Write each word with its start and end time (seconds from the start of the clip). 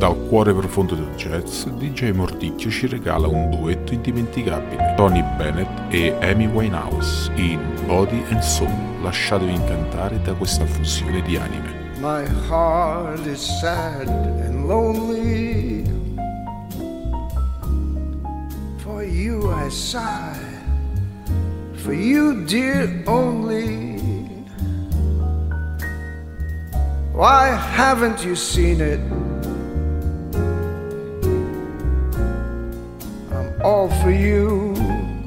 Dal 0.00 0.16
cuore 0.28 0.54
profondo 0.54 0.94
del 0.94 1.14
jazz, 1.14 1.66
DJ 1.66 2.12
Mordicchio 2.12 2.70
ci 2.70 2.86
regala 2.86 3.26
un 3.28 3.50
duetto 3.50 3.92
indimenticabile, 3.92 4.94
Tony 4.96 5.22
Bennett 5.36 5.92
e 5.92 6.16
Amy 6.22 6.46
Winehouse 6.46 7.30
in 7.34 7.60
Body 7.84 8.24
and 8.30 8.40
Soul. 8.40 8.72
Lasciatevi 9.02 9.52
incantare 9.52 10.18
da 10.22 10.32
questa 10.32 10.64
fusione 10.64 11.20
di 11.20 11.36
anime. 11.36 11.74
My 11.98 12.26
heart 12.48 13.26
is 13.26 13.42
sad 13.60 14.08
and 14.08 14.66
lonely. 14.66 15.84
For 18.78 19.02
you 19.02 19.52
I 19.52 19.68
sigh, 19.68 20.40
for 21.74 21.92
you, 21.92 22.42
dear, 22.46 23.02
only. 23.04 23.98
Why 27.12 27.50
haven't 27.50 28.24
you 28.24 28.34
seen 28.34 28.80
it? 28.80 28.98
All 33.70 33.88
for 34.02 34.10
you, 34.10 34.74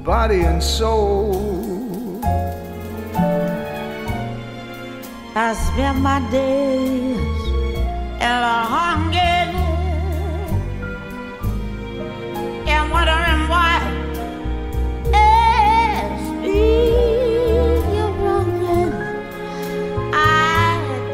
body 0.03 0.41
and 0.41 0.61
soul. 0.61 2.19
I 5.45 5.47
spend 5.67 5.97
my 6.03 6.19
days 6.29 7.41
in 8.27 8.39
a 8.55 8.59
hunger 8.75 9.39
and 12.73 12.83
wondering 12.93 13.41
why 13.51 13.75
it's 15.25 16.25
you're 17.93 18.13
wronging. 18.23 18.93
I 20.13 20.69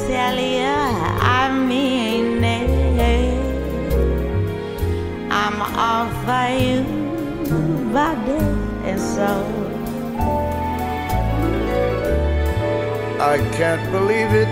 tell 0.10 0.38
you, 0.56 0.80
I 1.40 1.44
mean 1.70 2.44
it. 2.44 2.70
I'm 5.44 5.58
all 5.88 6.08
for 6.26 6.48
you, 6.66 6.99
body 7.50 8.44
and 8.86 9.00
soul. 9.00 9.46
I 13.20 13.38
can't 13.54 13.92
believe 13.92 14.32
it. 14.34 14.48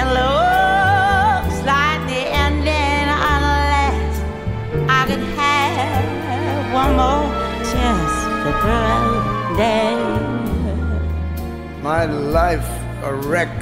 It 0.00 0.06
looks 0.18 1.56
like 1.66 2.00
the 2.08 2.22
ending 2.44 3.08
unless 3.34 4.20
I 4.88 5.04
could 5.06 5.24
have 5.36 6.21
one 6.72 6.96
more 6.96 7.28
chance 7.70 8.14
to 8.42 8.50
pretend. 8.62 9.92
my 11.82 12.04
life 12.06 12.68
a 13.04 13.14
wreck 13.14 13.54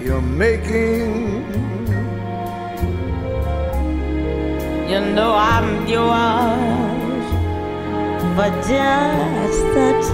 you're 0.00 0.22
making. 0.22 1.44
You 4.90 5.00
know 5.14 5.32
I'm 5.34 5.86
yours 5.86 6.94
but 8.36 8.52
just 8.66 9.62
the 9.74 10.13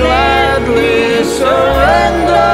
gladly 0.00 1.24
surrender 1.24 2.49